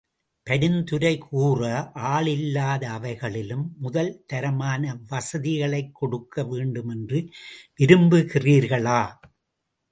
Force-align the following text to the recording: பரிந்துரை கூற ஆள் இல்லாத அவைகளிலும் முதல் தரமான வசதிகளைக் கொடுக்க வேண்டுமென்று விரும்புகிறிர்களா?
பரிந்துரை 0.43 1.17
கூற 1.17 1.91
ஆள் 1.91 2.27
இல்லாத 2.27 2.89
அவைகளிலும் 2.89 3.65
முதல் 3.77 4.23
தரமான 4.27 4.97
வசதிகளைக் 5.09 5.95
கொடுக்க 5.95 6.43
வேண்டுமென்று 6.43 7.29
விரும்புகிறிர்களா? 7.79 9.01